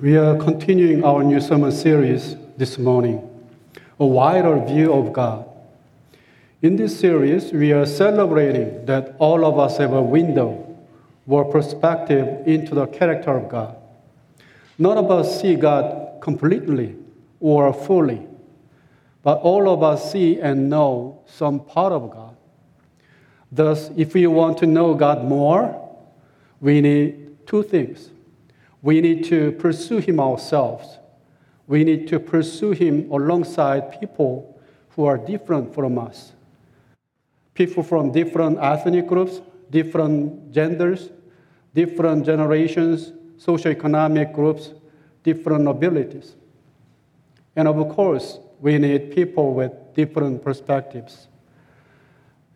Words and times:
We 0.00 0.16
are 0.16 0.36
continuing 0.36 1.02
our 1.02 1.24
new 1.24 1.40
sermon 1.40 1.72
series 1.72 2.36
this 2.56 2.78
morning, 2.78 3.18
A 3.98 4.06
Wider 4.06 4.64
View 4.64 4.92
of 4.92 5.12
God. 5.12 5.44
In 6.62 6.76
this 6.76 6.96
series, 6.96 7.52
we 7.52 7.72
are 7.72 7.84
celebrating 7.84 8.86
that 8.86 9.16
all 9.18 9.44
of 9.44 9.58
us 9.58 9.78
have 9.78 9.92
a 9.92 10.00
window 10.00 10.78
or 11.26 11.44
perspective 11.46 12.46
into 12.46 12.76
the 12.76 12.86
character 12.86 13.36
of 13.36 13.48
God. 13.48 13.74
None 14.78 14.98
of 14.98 15.10
us 15.10 15.40
see 15.40 15.56
God 15.56 16.20
completely 16.20 16.94
or 17.40 17.72
fully, 17.72 18.24
but 19.24 19.38
all 19.38 19.68
of 19.68 19.82
us 19.82 20.12
see 20.12 20.38
and 20.38 20.70
know 20.70 21.22
some 21.26 21.58
part 21.58 21.92
of 21.92 22.08
God. 22.12 22.36
Thus, 23.50 23.90
if 23.96 24.14
we 24.14 24.28
want 24.28 24.58
to 24.58 24.66
know 24.66 24.94
God 24.94 25.24
more, 25.24 25.74
we 26.60 26.80
need 26.80 27.48
two 27.48 27.64
things. 27.64 28.10
We 28.82 29.00
need 29.00 29.24
to 29.24 29.52
pursue 29.52 29.98
Him 29.98 30.20
ourselves. 30.20 30.98
We 31.66 31.84
need 31.84 32.08
to 32.08 32.20
pursue 32.20 32.70
Him 32.70 33.10
alongside 33.10 34.00
people 34.00 34.58
who 34.90 35.04
are 35.04 35.18
different 35.18 35.74
from 35.74 35.98
us. 35.98 36.32
People 37.54 37.82
from 37.82 38.12
different 38.12 38.58
ethnic 38.60 39.06
groups, 39.06 39.40
different 39.70 40.52
genders, 40.52 41.10
different 41.74 42.24
generations, 42.24 43.12
socioeconomic 43.38 44.32
groups, 44.32 44.72
different 45.22 45.68
abilities. 45.68 46.34
And 47.56 47.68
of 47.68 47.88
course, 47.94 48.38
we 48.60 48.78
need 48.78 49.12
people 49.12 49.54
with 49.54 49.72
different 49.94 50.42
perspectives. 50.42 51.28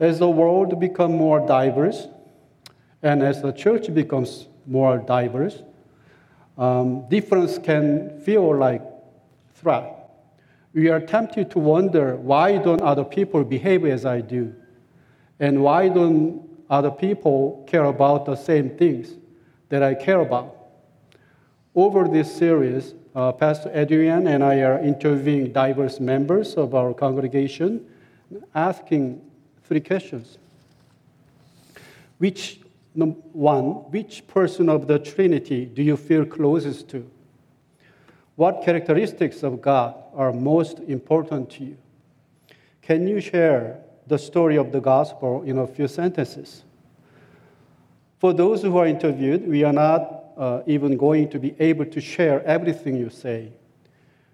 As 0.01 0.19
the 0.19 0.29
world 0.29 0.81
becomes 0.81 1.15
more 1.15 1.47
diverse, 1.47 2.09
and 3.03 3.23
as 3.23 3.43
the 3.43 3.53
church 3.53 3.93
becomes 3.93 4.47
more 4.67 4.99
diverse, 4.99 5.63
um, 6.59 7.09
difference 7.09 7.59
can 7.59 8.21
feel 8.21 8.57
like 8.57 8.83
threat. 9.55 9.99
We 10.75 10.89
are 10.89 11.01
tempted 11.01 11.51
to 11.51 11.59
wonder 11.59 12.17
why 12.17 12.57
don't 12.59 12.81
other 12.81 13.05
people 13.05 13.45
behave 13.45 13.85
as 13.85 14.07
I 14.07 14.21
do, 14.21 14.55
and 15.39 15.63
why 15.63 15.89
don't 15.89 16.49
other 16.71 16.91
people 16.91 17.65
care 17.67 17.85
about 17.85 18.25
the 18.25 18.37
same 18.37 18.71
things 18.71 19.15
that 19.69 19.83
I 19.83 19.95
care 19.95 20.21
about. 20.21 20.57
Over 21.75 22.09
this 22.09 22.35
series, 22.35 22.95
uh, 23.15 23.33
Pastor 23.33 23.71
Adrian 23.75 24.27
and 24.27 24.43
I 24.43 24.61
are 24.61 24.79
interviewing 24.79 25.53
diverse 25.53 26.01
members 26.01 26.55
of 26.55 26.75
our 26.75 26.95
congregation, 26.95 27.85
asking 28.55 29.21
three 29.65 29.81
questions. 29.81 30.39
Which 32.17 32.62
one, 32.95 33.65
which 33.91 34.27
person 34.27 34.69
of 34.69 34.87
the 34.87 34.99
Trinity 34.99 35.65
do 35.65 35.83
you 35.83 35.97
feel 35.97 36.25
closest 36.25 36.89
to? 36.91 37.09
What 38.37 38.63
characteristics 38.65 39.43
of 39.43 39.63
God 39.63 39.95
are 40.15 40.33
most 40.33 40.79
important 40.81 41.51
to 41.51 41.65
you? 41.65 41.77
Can 42.83 43.07
you 43.07 43.21
share 43.21 43.79
the 44.07 44.19
story 44.19 44.57
of 44.57 44.73
the 44.73 44.81
gospel 44.81 45.43
in 45.43 45.59
a 45.59 45.67
few 45.67 45.89
sentences? 45.89 46.65
For 48.19 48.33
those 48.33 48.63
who 48.63 48.77
are 48.77 48.87
interviewed, 48.87 49.47
we 49.49 49.65
are 49.65 49.73
not 49.73 50.25
uh, 50.37 50.63
even 50.67 50.97
going 50.97 51.29
to 51.31 51.39
be 51.39 51.55
able 51.59 51.87
to 51.87 52.01
share 52.01 52.43
everything 52.45 52.97
you 52.97 53.11
say. 53.11 53.53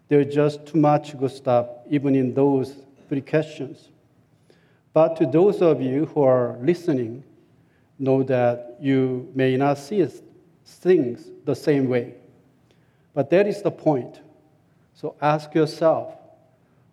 There's 0.09 0.35
just 0.35 0.67
too 0.67 0.79
much 0.79 1.19
good 1.19 1.31
stuff, 1.31 1.67
even 1.91 2.15
in 2.15 2.35
those 2.35 2.75
three 3.09 3.21
questions. 3.21 3.89
But 4.93 5.17
to 5.17 5.27
those 5.27 5.61
of 5.61 5.83
you 5.83 6.07
who 6.07 6.23
are 6.23 6.57
listening, 6.61 7.25
know 7.99 8.23
that 8.23 8.77
you 8.81 9.31
may 9.35 9.57
not 9.57 9.79
see 9.79 10.07
things 10.65 11.31
the 11.45 11.55
same 11.55 11.89
way. 11.89 12.15
But 13.15 13.31
that 13.31 13.47
is 13.47 13.63
the 13.63 13.71
point. 13.71 14.21
So 14.95 15.17
ask 15.21 15.55
yourself 15.55 16.15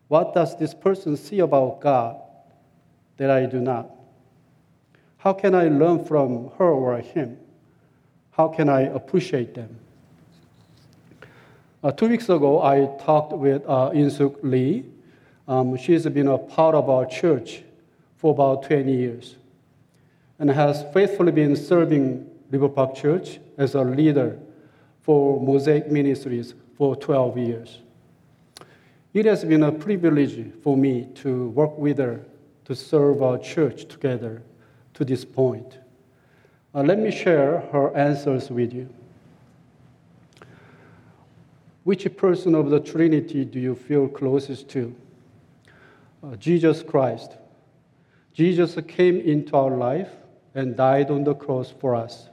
what 0.07 0.33
does 0.33 0.57
this 0.57 0.73
person 0.73 1.17
see 1.17 1.39
about 1.39 1.81
God 1.81 2.17
that 3.17 3.31
I 3.31 3.45
do 3.45 3.59
not? 3.59 3.89
How 5.17 5.33
can 5.33 5.55
I 5.55 5.67
learn 5.67 6.05
from 6.05 6.51
her 6.57 6.69
or 6.69 6.99
him? 6.99 7.39
How 8.31 8.47
can 8.47 8.69
I 8.69 8.81
appreciate 8.81 9.55
them? 9.55 9.79
Uh, 11.83 11.91
two 11.91 12.07
weeks 12.07 12.29
ago, 12.29 12.61
I 12.61 12.85
talked 13.03 13.33
with 13.33 13.63
uh, 13.63 13.91
Insuk 13.93 14.37
Lee. 14.43 14.85
Um, 15.47 15.77
she's 15.77 16.05
been 16.07 16.27
a 16.27 16.37
part 16.37 16.75
of 16.75 16.89
our 16.89 17.05
church 17.05 17.63
for 18.17 18.31
about 18.31 18.63
20 18.63 18.91
years 18.91 19.35
and 20.40 20.50
has 20.50 20.84
faithfully 20.94 21.31
been 21.31 21.56
serving 21.56 22.29
River 22.51 22.69
Park 22.69 22.96
Church 22.96 23.40
as 23.57 23.75
a 23.75 23.81
leader 23.81 24.38
for 25.01 25.40
Mosaic 25.40 25.90
Ministries 25.90 26.53
for 26.78 26.96
12 26.96 27.38
years. 27.38 27.79
It 29.13 29.25
has 29.25 29.46
been 29.46 29.63
a 29.63 29.72
privilege 29.72 30.51
for 30.62 30.75
me 30.75 31.07
to 31.16 31.50
work 31.50 31.78
with 31.78 32.00
her 32.00 32.25
to 32.66 32.75
serve 32.75 33.22
our 33.22 33.38
church 33.38 33.88
together 33.88 34.41
to 34.96 35.06
this 35.06 35.23
point. 35.23 35.78
Uh, 36.73 36.84
let 36.84 37.00
me 37.00 37.12
share 37.12 37.62
her 37.72 37.96
answers 37.96 38.50
with 38.50 38.73
you. 38.73 38.90
Which 41.85 42.17
person 42.17 42.56
of 42.56 42.72
the 42.72 42.79
Trinity 42.79 43.46
do 43.46 43.59
you 43.59 43.75
feel 43.75 44.07
closest 44.07 44.67
to? 44.69 44.94
Uh, 46.23 46.35
Jesus 46.35 46.81
Christ. 46.81 47.38
Jesus 48.34 48.75
came 48.88 49.22
into 49.22 49.56
our 49.56 49.78
life 49.78 50.09
and 50.55 50.75
died 50.75 51.11
on 51.11 51.25
the 51.25 51.35
cross 51.35 51.69
for 51.69 51.93
us. 51.93 52.29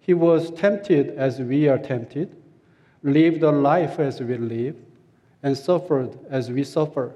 He 0.00 0.12
was 0.12 0.50
tempted 0.50 1.10
as 1.10 1.38
we 1.38 1.68
are 1.68 1.78
tempted, 1.78 2.36
lived 3.02 3.42
a 3.42 3.52
life 3.52 4.00
as 4.00 4.20
we 4.20 4.36
live, 4.36 4.76
and 5.42 5.56
suffered 5.56 6.18
as 6.28 6.50
we 6.50 6.64
suffer. 6.64 7.14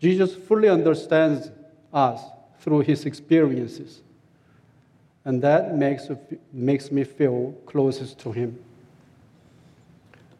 Jesus 0.00 0.34
fully 0.34 0.68
understands 0.68 1.50
us 1.92 2.20
through 2.58 2.80
his 2.80 3.06
experiences, 3.06 4.02
and 5.24 5.40
that 5.42 5.76
makes, 5.76 6.08
makes 6.52 6.90
me 6.90 7.04
feel 7.04 7.54
closest 7.66 8.18
to 8.18 8.32
him. 8.32 8.58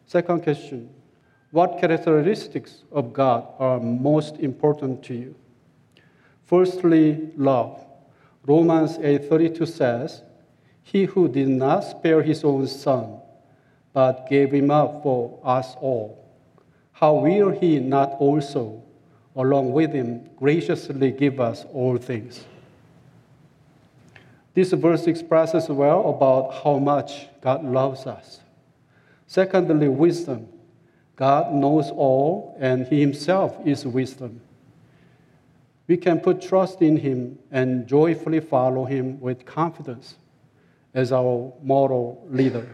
Second 0.05 0.43
question 0.43 0.89
What 1.51 1.79
characteristics 1.79 2.83
of 2.91 3.13
God 3.13 3.47
are 3.57 3.79
most 3.79 4.37
important 4.37 5.03
to 5.03 5.13
you? 5.13 5.35
Firstly, 6.43 7.29
love. 7.37 7.83
Romans 8.47 8.97
8:32 8.99 9.65
says, 9.65 10.21
"He 10.83 11.05
who 11.05 11.27
did 11.27 11.47
not 11.47 11.83
spare 11.83 12.21
his 12.21 12.43
own 12.43 12.67
son, 12.67 13.17
but 13.91 14.29
gave 14.29 14.51
him 14.51 14.69
up 14.69 15.01
for 15.01 15.39
us 15.43 15.75
all, 15.81 16.19
how 16.91 17.15
will 17.15 17.49
he 17.49 17.79
not 17.79 18.13
also, 18.19 18.81
along 19.35 19.73
with 19.73 19.93
him, 19.93 20.29
graciously 20.37 21.11
give 21.11 21.39
us 21.39 21.65
all 21.73 21.97
things?" 21.97 22.45
This 24.53 24.71
verse 24.73 25.07
expresses 25.07 25.67
well 25.67 26.09
about 26.09 26.53
how 26.63 26.77
much 26.77 27.27
God 27.41 27.65
loves 27.65 28.05
us. 28.07 28.41
Secondly, 29.27 29.89
wisdom. 29.89 30.47
God 31.17 31.53
knows 31.53 31.91
all, 31.91 32.55
and 32.59 32.87
He 32.87 33.01
Himself 33.01 33.57
is 33.65 33.85
wisdom 33.85 34.41
we 35.87 35.97
can 35.97 36.19
put 36.19 36.41
trust 36.41 36.81
in 36.81 36.97
Him 36.97 37.37
and 37.51 37.87
joyfully 37.87 38.39
follow 38.39 38.85
Him 38.85 39.19
with 39.19 39.45
confidence 39.45 40.15
as 40.93 41.11
our 41.11 41.53
moral 41.61 42.25
leader. 42.29 42.67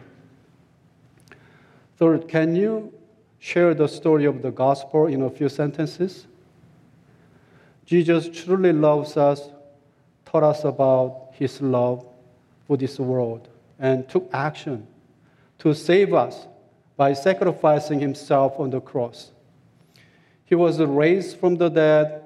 Third, 1.97 2.27
can 2.27 2.55
you 2.55 2.93
share 3.39 3.73
the 3.73 3.87
story 3.87 4.25
of 4.25 4.41
the 4.41 4.51
gospel 4.51 5.07
in 5.07 5.21
a 5.23 5.29
few 5.29 5.49
sentences? 5.49 6.25
Jesus 7.85 8.29
truly 8.29 8.71
loves 8.71 9.17
us, 9.17 9.49
taught 10.25 10.43
us 10.43 10.63
about 10.63 11.31
His 11.33 11.61
love 11.61 12.05
for 12.67 12.77
this 12.77 12.99
world, 12.99 13.49
and 13.77 14.07
took 14.07 14.29
action 14.31 14.87
to 15.59 15.73
save 15.73 16.13
us 16.13 16.47
by 16.95 17.13
sacrificing 17.13 17.99
Himself 17.99 18.59
on 18.59 18.69
the 18.69 18.79
cross. 18.79 19.31
He 20.45 20.55
was 20.55 20.79
raised 20.79 21.37
from 21.37 21.55
the 21.55 21.69
dead 21.69 22.23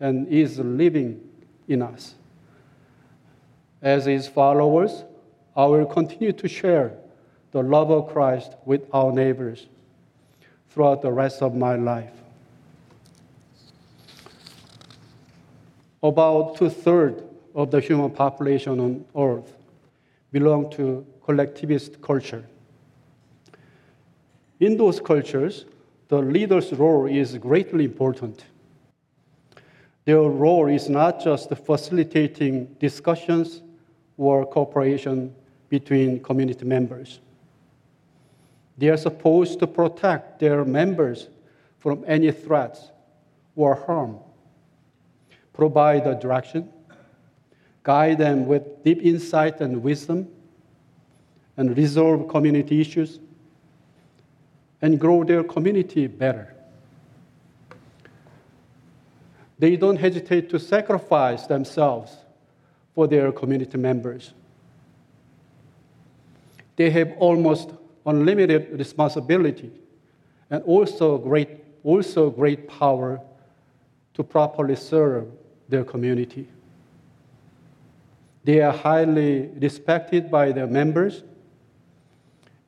and 0.00 0.28
is 0.28 0.58
living 0.58 1.20
in 1.66 1.82
us. 1.82 2.14
As 3.82 4.06
his 4.06 4.26
followers, 4.26 5.04
I 5.56 5.66
will 5.66 5.86
continue 5.86 6.32
to 6.32 6.48
share 6.48 6.92
the 7.52 7.62
love 7.62 7.90
of 7.90 8.12
Christ 8.12 8.52
with 8.64 8.82
our 8.92 9.12
neighbors 9.12 9.66
throughout 10.70 11.02
the 11.02 11.12
rest 11.12 11.42
of 11.42 11.54
my 11.54 11.76
life. 11.76 12.12
About 16.02 16.56
two 16.56 16.70
thirds 16.70 17.22
of 17.54 17.70
the 17.70 17.80
human 17.80 18.10
population 18.10 18.78
on 18.78 19.04
earth 19.16 19.56
belong 20.30 20.70
to 20.72 21.04
collectivist 21.24 22.00
culture. 22.00 22.44
In 24.60 24.76
those 24.76 25.00
cultures, 25.00 25.64
the 26.08 26.18
leader's 26.18 26.72
role 26.72 27.06
is 27.06 27.36
greatly 27.38 27.84
important. 27.84 28.44
Their 30.08 30.22
role 30.22 30.68
is 30.68 30.88
not 30.88 31.22
just 31.22 31.50
facilitating 31.50 32.64
discussions 32.80 33.60
or 34.16 34.46
cooperation 34.46 35.34
between 35.68 36.22
community 36.22 36.64
members. 36.64 37.20
They 38.78 38.88
are 38.88 38.96
supposed 38.96 39.58
to 39.58 39.66
protect 39.66 40.38
their 40.38 40.64
members 40.64 41.28
from 41.76 42.04
any 42.06 42.32
threats 42.32 42.90
or 43.54 43.74
harm, 43.74 44.20
provide 45.52 46.06
a 46.06 46.14
direction, 46.14 46.72
guide 47.82 48.16
them 48.16 48.46
with 48.46 48.82
deep 48.82 49.02
insight 49.02 49.60
and 49.60 49.82
wisdom, 49.82 50.26
and 51.58 51.76
resolve 51.76 52.28
community 52.28 52.80
issues, 52.80 53.20
and 54.80 54.98
grow 54.98 55.22
their 55.22 55.44
community 55.44 56.06
better. 56.06 56.54
They 59.58 59.76
don't 59.76 59.96
hesitate 59.96 60.50
to 60.50 60.58
sacrifice 60.58 61.46
themselves 61.46 62.16
for 62.94 63.06
their 63.06 63.32
community 63.32 63.76
members. 63.76 64.32
They 66.76 66.90
have 66.90 67.12
almost 67.18 67.70
unlimited 68.06 68.78
responsibility 68.78 69.72
and 70.50 70.62
also 70.64 71.18
great, 71.18 71.64
also 71.82 72.30
great 72.30 72.68
power 72.68 73.20
to 74.14 74.22
properly 74.22 74.76
serve 74.76 75.26
their 75.68 75.84
community. 75.84 76.48
They 78.44 78.60
are 78.60 78.72
highly 78.72 79.48
respected 79.60 80.30
by 80.30 80.52
their 80.52 80.66
members 80.66 81.22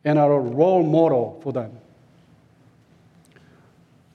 and 0.05 0.19
are 0.19 0.33
a 0.33 0.39
role 0.39 0.83
model 0.83 1.41
for 1.43 1.53
them. 1.53 1.73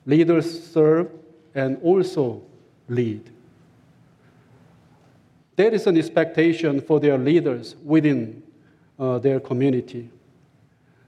Leaders 0.06 0.72
serve 0.72 1.10
and 1.56 1.78
also 1.82 2.44
lead. 2.88 3.30
There 5.56 5.74
is 5.74 5.88
an 5.88 5.98
expectation 5.98 6.82
for 6.82 7.00
their 7.00 7.18
leaders 7.18 7.76
within 7.84 8.44
uh, 9.00 9.20
their 9.20 9.40
community. 9.40 10.10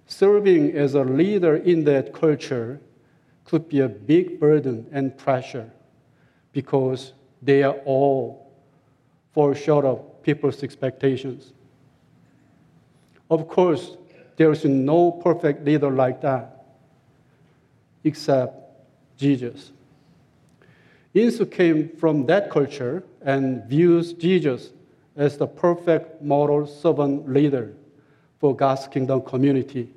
Serving 0.05 0.75
as 0.75 0.93
a 0.93 1.03
leader 1.03 1.57
in 1.57 1.83
that 1.83 2.13
culture 2.13 2.79
could 3.43 3.67
be 3.67 3.81
a 3.81 3.89
big 3.89 4.39
burden 4.39 4.87
and 4.91 5.17
pressure 5.17 5.69
because 6.53 7.13
they 7.41 7.63
are 7.63 7.75
all 7.85 8.51
fall 9.33 9.53
short 9.53 9.85
of 9.85 10.23
people's 10.23 10.63
expectations. 10.63 11.53
Of 13.29 13.47
course, 13.47 13.97
there 14.37 14.51
is 14.51 14.63
no 14.65 15.11
perfect 15.11 15.65
leader 15.65 15.89
like 15.89 16.21
that 16.21 16.65
except 18.03 18.53
Jesus. 19.17 19.71
Insu 21.17 21.49
came 21.49 21.89
from 21.97 22.25
that 22.27 22.49
culture 22.49 23.03
and 23.21 23.63
views 23.65 24.13
Jesus 24.13 24.71
as 25.15 25.37
the 25.37 25.47
perfect 25.47 26.21
moral 26.21 26.67
servant 26.67 27.27
leader 27.27 27.73
for 28.39 28.55
God's 28.55 28.87
kingdom 28.87 29.21
community 29.21 29.89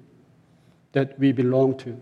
that 0.93 1.19
we 1.19 1.33
belong 1.33 1.77
to. 1.79 2.01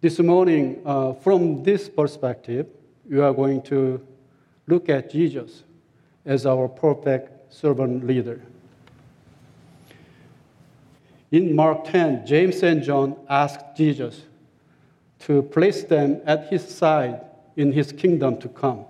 This 0.00 0.18
morning, 0.18 0.82
uh, 0.84 1.14
from 1.14 1.62
this 1.64 1.88
perspective, 1.88 2.66
we 3.08 3.18
are 3.18 3.32
going 3.32 3.62
to 3.62 4.00
look 4.66 4.88
at 4.88 5.10
Jesus 5.10 5.64
as 6.24 6.44
our 6.44 6.68
perfect 6.68 7.52
servant 7.52 8.06
leader. 8.06 8.40
In 11.30 11.56
Mark 11.56 11.84
10, 11.84 12.26
James 12.26 12.62
and 12.62 12.82
John 12.82 13.16
asked 13.28 13.76
Jesus 13.76 14.22
to 15.20 15.42
place 15.42 15.84
them 15.84 16.20
at 16.24 16.48
his 16.48 16.66
side 16.66 17.20
in 17.56 17.72
his 17.72 17.92
kingdom 17.92 18.38
to 18.38 18.48
come. 18.48 18.84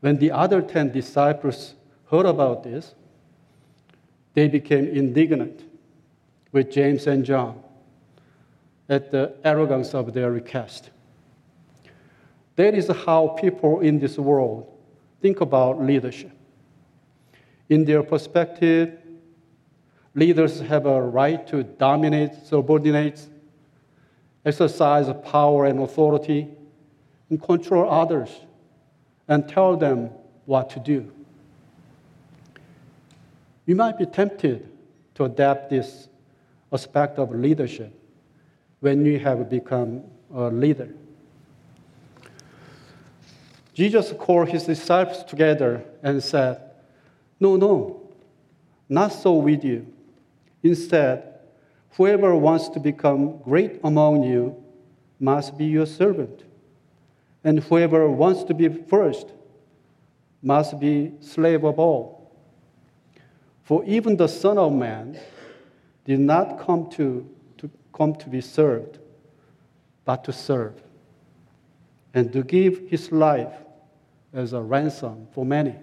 When 0.00 0.18
the 0.18 0.32
other 0.32 0.60
10 0.60 0.92
disciples 0.92 1.74
heard 2.10 2.26
about 2.26 2.64
this, 2.64 2.94
they 4.34 4.48
became 4.48 4.86
indignant 4.88 5.62
with 6.52 6.70
James 6.70 7.06
and 7.06 7.24
John 7.24 7.62
at 8.88 9.10
the 9.10 9.34
arrogance 9.44 9.94
of 9.94 10.12
their 10.12 10.30
request. 10.30 10.90
That 12.56 12.74
is 12.74 12.88
how 13.06 13.28
people 13.28 13.80
in 13.80 13.98
this 13.98 14.18
world 14.18 14.70
think 15.22 15.40
about 15.40 15.82
leadership. 15.82 16.32
In 17.68 17.84
their 17.84 18.02
perspective, 18.02 18.98
leaders 20.14 20.60
have 20.60 20.86
a 20.86 21.00
right 21.00 21.46
to 21.48 21.62
dominate 21.62 22.34
subordinates, 22.44 23.28
exercise 24.44 25.08
power 25.24 25.66
and 25.66 25.80
authority, 25.80 26.48
and 27.30 27.42
control 27.42 27.90
others, 27.90 28.30
and 29.28 29.48
tell 29.48 29.76
them 29.76 30.10
what 30.46 30.70
to 30.70 30.80
do. 30.80 31.10
We 33.66 33.74
might 33.74 33.98
be 33.98 34.06
tempted 34.06 34.68
to 35.14 35.24
adapt 35.24 35.70
this 35.70 36.08
aspect 36.72 37.18
of 37.18 37.34
leadership 37.34 37.92
when 38.80 39.02
we 39.02 39.18
have 39.18 39.48
become 39.48 40.02
a 40.34 40.50
leader. 40.50 40.90
Jesus 43.72 44.12
called 44.18 44.48
his 44.48 44.64
disciples 44.64 45.24
together 45.24 45.82
and 46.02 46.22
said, 46.22 46.60
No, 47.40 47.56
no, 47.56 48.02
not 48.88 49.12
so 49.12 49.34
with 49.34 49.64
you. 49.64 49.86
Instead, 50.62 51.33
whoever 51.96 52.34
wants 52.34 52.68
to 52.70 52.80
become 52.80 53.38
great 53.38 53.80
among 53.84 54.22
you 54.24 54.62
must 55.20 55.56
be 55.56 55.64
your 55.64 55.86
servant. 55.86 56.42
And 57.42 57.60
whoever 57.60 58.08
wants 58.10 58.42
to 58.44 58.54
be 58.54 58.68
first 58.68 59.26
must 60.42 60.78
be 60.80 61.12
slave 61.20 61.64
of 61.64 61.78
all. 61.78 62.30
For 63.64 63.84
even 63.84 64.16
the 64.16 64.28
Son 64.28 64.58
of 64.58 64.72
Man 64.72 65.18
did 66.04 66.20
not 66.20 66.58
come 66.58 66.90
to, 66.90 67.28
to 67.58 67.70
come 67.94 68.14
to 68.16 68.28
be 68.28 68.40
served, 68.40 68.98
but 70.04 70.24
to 70.24 70.32
serve, 70.32 70.74
and 72.12 72.32
to 72.32 72.42
give 72.42 72.88
his 72.88 73.10
life 73.10 73.52
as 74.34 74.52
a 74.52 74.60
ransom 74.60 75.28
for 75.32 75.46
many. 75.46 75.74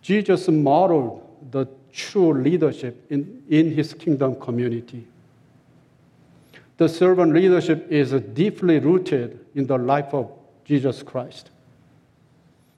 Jesus 0.00 0.48
modeled 0.48 1.26
the 1.50 1.66
true 1.94 2.32
leadership 2.34 3.06
in, 3.10 3.42
in 3.48 3.70
his 3.70 3.94
kingdom 3.94 4.34
community. 4.36 5.06
The 6.76 6.88
servant 6.88 7.32
leadership 7.32 7.86
is 7.90 8.12
deeply 8.12 8.80
rooted 8.80 9.46
in 9.54 9.66
the 9.66 9.78
life 9.78 10.12
of 10.12 10.30
Jesus 10.64 11.02
Christ, 11.02 11.50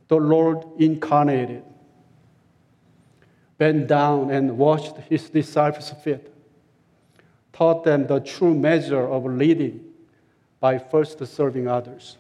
the 0.08 0.16
Lord 0.16 0.64
incarnated 0.78 1.62
bent 3.58 3.86
down 3.86 4.30
and 4.30 4.58
washed 4.58 4.96
his 5.08 5.30
disciples' 5.30 5.90
feet, 6.02 6.30
taught 7.52 7.84
them 7.84 8.06
the 8.06 8.20
true 8.20 8.54
measure 8.54 9.06
of 9.06 9.24
leading 9.24 9.80
by 10.60 10.78
first 10.78 11.24
serving 11.26 11.68
others, 11.68 12.16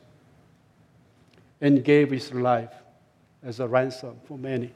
and 1.60 1.84
gave 1.84 2.10
his 2.10 2.32
life 2.32 2.72
as 3.42 3.60
a 3.60 3.68
ransom 3.68 4.16
for 4.24 4.38
many. 4.38 4.72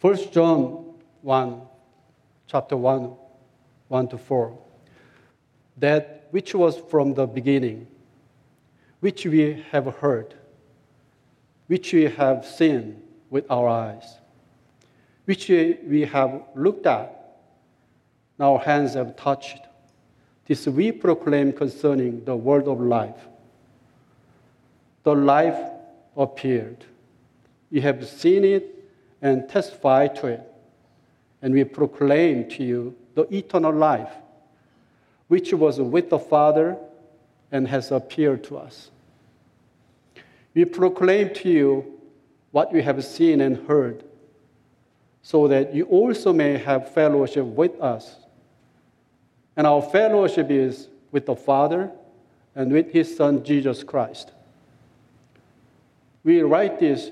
1 0.00 0.30
John 0.32 0.94
1, 1.20 1.60
chapter 2.46 2.74
1, 2.74 3.12
1 3.88 4.08
to 4.08 4.16
4. 4.16 4.58
That 5.76 6.28
which 6.30 6.54
was 6.54 6.78
from 6.88 7.12
the 7.12 7.26
beginning, 7.26 7.86
which 9.00 9.26
we 9.26 9.62
have 9.72 9.86
heard, 9.96 10.34
which 11.66 11.92
we 11.92 12.04
have 12.04 12.46
seen 12.46 13.02
with 13.28 13.44
our 13.50 13.68
eyes, 13.68 14.18
which 15.26 15.48
we 15.48 16.08
have 16.10 16.44
looked 16.54 16.86
at, 16.86 17.36
and 18.38 18.46
our 18.46 18.58
hands 18.58 18.94
have 18.94 19.16
touched. 19.16 19.66
This 20.46 20.66
we 20.66 20.92
proclaim 20.92 21.52
concerning 21.52 22.24
the 22.24 22.34
word 22.34 22.68
of 22.68 22.80
life. 22.80 23.28
The 25.02 25.14
life 25.14 25.60
appeared. 26.16 26.86
We 27.70 27.82
have 27.82 28.08
seen 28.08 28.44
it 28.44 28.79
and 29.22 29.48
testify 29.48 30.08
to 30.08 30.26
it, 30.28 30.42
and 31.42 31.54
we 31.54 31.64
proclaim 31.64 32.48
to 32.50 32.64
you 32.64 32.96
the 33.14 33.22
eternal 33.34 33.72
life, 33.72 34.12
which 35.28 35.52
was 35.52 35.80
with 35.80 36.10
the 36.10 36.18
Father 36.18 36.76
and 37.52 37.68
has 37.68 37.90
appeared 37.90 38.44
to 38.44 38.58
us. 38.58 38.90
We 40.54 40.64
proclaim 40.64 41.34
to 41.34 41.48
you 41.48 42.00
what 42.50 42.72
you 42.72 42.82
have 42.82 43.04
seen 43.04 43.40
and 43.40 43.66
heard, 43.68 44.02
so 45.22 45.48
that 45.48 45.74
you 45.74 45.84
also 45.84 46.32
may 46.32 46.58
have 46.58 46.92
fellowship 46.92 47.44
with 47.44 47.80
us. 47.80 48.16
And 49.56 49.66
our 49.66 49.82
fellowship 49.82 50.50
is 50.50 50.88
with 51.12 51.26
the 51.26 51.36
Father 51.36 51.90
and 52.54 52.72
with 52.72 52.90
His 52.92 53.14
Son, 53.16 53.44
Jesus 53.44 53.84
Christ. 53.84 54.32
We 56.24 56.42
write 56.42 56.80
this 56.80 57.10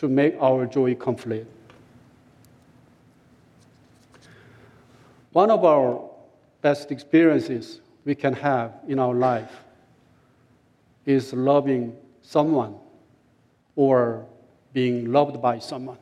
to 0.00 0.08
make 0.08 0.34
our 0.40 0.64
joy 0.64 0.94
complete. 0.94 1.44
One 5.32 5.50
of 5.50 5.62
our 5.62 6.08
best 6.62 6.90
experiences 6.90 7.82
we 8.06 8.14
can 8.14 8.32
have 8.32 8.72
in 8.88 8.98
our 8.98 9.14
life 9.14 9.52
is 11.04 11.34
loving 11.34 11.94
someone 12.22 12.76
or 13.76 14.24
being 14.72 15.12
loved 15.12 15.42
by 15.42 15.58
someone. 15.58 15.98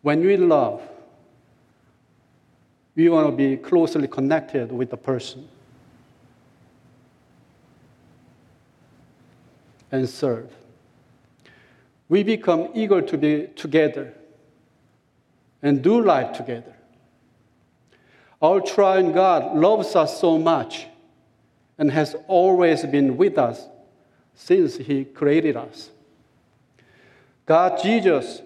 When 0.00 0.22
we 0.22 0.38
love, 0.38 0.80
we 2.94 3.10
want 3.10 3.28
to 3.28 3.36
be 3.36 3.58
closely 3.58 4.08
connected 4.08 4.72
with 4.72 4.88
the 4.88 4.96
person 4.96 5.46
and 9.92 10.08
serve. 10.08 10.50
We 12.10 12.24
become 12.24 12.68
eager 12.74 13.00
to 13.00 13.16
be 13.16 13.46
together 13.54 14.12
and 15.62 15.80
do 15.80 16.02
life 16.02 16.36
together. 16.36 16.74
Our 18.42 18.60
triune 18.60 19.12
God 19.12 19.56
loves 19.56 19.94
us 19.94 20.20
so 20.20 20.36
much 20.36 20.86
and 21.78 21.90
has 21.92 22.16
always 22.26 22.84
been 22.84 23.16
with 23.16 23.38
us 23.38 23.68
since 24.34 24.76
He 24.76 25.04
created 25.04 25.56
us. 25.56 25.90
God 27.46 27.80
Jesus 27.80 28.42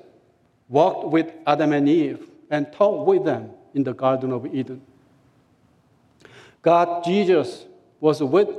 walked 0.68 1.08
with 1.08 1.32
Adam 1.46 1.72
and 1.72 1.88
Eve 1.88 2.28
and 2.50 2.70
talked 2.70 3.06
with 3.08 3.24
them 3.24 3.50
in 3.72 3.82
the 3.82 3.94
Garden 3.94 4.30
of 4.30 4.46
Eden. 4.54 4.82
God 6.60 7.02
Jesus 7.02 7.64
was 7.98 8.22
with, 8.22 8.50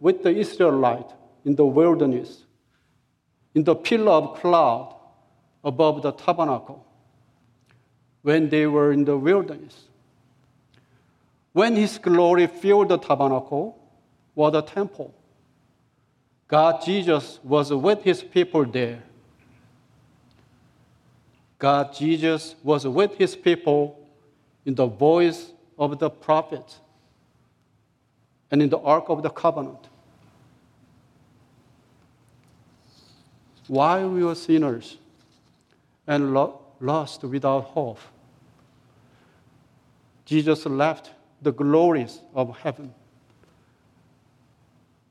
with 0.00 0.24
the 0.24 0.30
Israelite 0.30 1.12
in 1.44 1.54
the 1.54 1.66
wilderness, 1.66 2.44
in 3.58 3.64
the 3.64 3.74
pillar 3.74 4.12
of 4.12 4.38
cloud 4.38 4.94
above 5.64 6.00
the 6.02 6.12
tabernacle 6.12 6.86
when 8.22 8.48
they 8.50 8.66
were 8.68 8.92
in 8.92 9.04
the 9.04 9.16
wilderness. 9.18 9.88
When 11.54 11.74
his 11.74 11.98
glory 11.98 12.46
filled 12.46 12.90
the 12.90 12.98
tabernacle 12.98 13.76
or 14.36 14.52
the 14.52 14.62
temple, 14.62 15.12
God 16.46 16.84
Jesus 16.84 17.40
was 17.42 17.72
with 17.72 18.04
his 18.04 18.22
people 18.22 18.64
there. 18.64 19.02
God 21.58 21.92
Jesus 21.92 22.54
was 22.62 22.86
with 22.86 23.16
his 23.16 23.34
people 23.34 23.98
in 24.66 24.76
the 24.76 24.86
voice 24.86 25.50
of 25.76 25.98
the 25.98 26.10
prophet 26.10 26.76
and 28.52 28.62
in 28.62 28.68
the 28.68 28.78
ark 28.78 29.06
of 29.08 29.24
the 29.24 29.30
covenant. 29.30 29.87
While 33.68 34.10
we 34.10 34.24
were 34.24 34.34
sinners 34.34 34.96
and 36.06 36.34
lost 36.80 37.22
without 37.22 37.64
hope, 37.64 38.00
Jesus 40.24 40.66
left 40.66 41.10
the 41.40 41.52
glories 41.52 42.20
of 42.34 42.56
heaven 42.58 42.92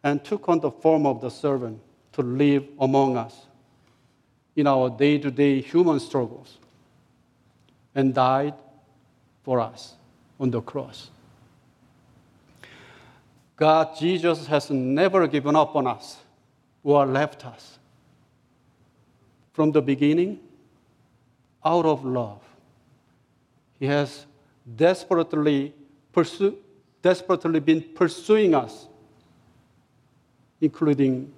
and 0.03 0.23
took 0.23 0.49
on 0.49 0.59
the 0.59 0.71
form 0.71 1.05
of 1.05 1.21
the 1.21 1.29
servant 1.29 1.79
to 2.13 2.21
live 2.21 2.67
among 2.79 3.17
us 3.17 3.45
in 4.55 4.67
our 4.67 4.89
day 4.89 5.17
to 5.19 5.29
day 5.29 5.61
human 5.61 5.99
struggles 5.99 6.57
and 7.93 8.13
died 8.13 8.55
for 9.43 9.59
us 9.59 9.93
on 10.39 10.51
the 10.51 10.61
cross. 10.61 11.09
God, 13.55 13.97
Jesus, 13.99 14.47
has 14.47 14.69
never 14.69 15.27
given 15.27 15.55
up 15.55 15.75
on 15.75 15.87
us 15.87 16.17
or 16.83 17.05
left 17.05 17.45
us. 17.45 17.79
From 19.57 19.71
the 19.71 19.81
beginning, 19.81 20.39
out 21.65 21.87
of 21.87 22.05
love, 22.05 22.43
He 23.79 23.87
has 23.87 24.27
desperately 24.75 25.73
pursue, 26.11 26.55
desperately 27.01 27.59
been 27.59 27.81
pursuing 27.81 28.53
us, 28.53 28.85
including 30.61 31.33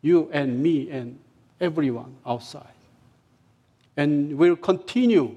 you 0.00 0.30
and 0.32 0.62
me 0.62 0.90
and 0.90 1.18
everyone 1.60 2.16
outside. 2.24 2.78
And 3.98 4.38
will 4.38 4.56
continue 4.56 5.36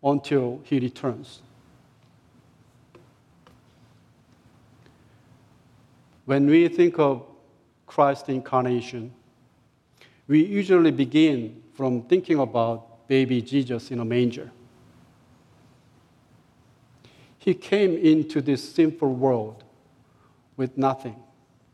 until 0.00 0.60
he 0.62 0.78
returns. 0.78 1.42
When 6.24 6.46
we 6.46 6.68
think 6.68 7.00
of 7.00 7.26
Christ's 7.88 8.28
incarnation, 8.28 9.12
we 10.26 10.44
usually 10.44 10.90
begin 10.90 11.62
from 11.74 12.02
thinking 12.02 12.38
about 12.38 13.06
baby 13.08 13.42
Jesus 13.42 13.90
in 13.90 14.00
a 14.00 14.04
manger. 14.04 14.50
He 17.38 17.52
came 17.52 17.96
into 17.96 18.40
this 18.40 18.66
sinful 18.74 19.12
world 19.12 19.64
with 20.56 20.78
nothing 20.78 21.16